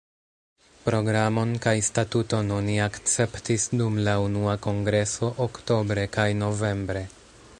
[0.85, 7.09] Programon kaj statuton oni akceptis dum la unua kongreso oktobre kaj novembre.